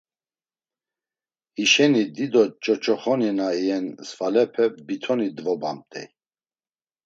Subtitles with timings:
[1.57, 6.07] Hişeni dido ç̌oç̌oxi na iyen svalepe bitoni dvobamt̆ey.